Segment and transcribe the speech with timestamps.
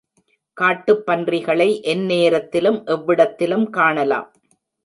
[0.57, 4.29] காட்டுப் பன்றிகளை எந்நேரத்திலும் எவ்விடத்திலும் காணலாம்.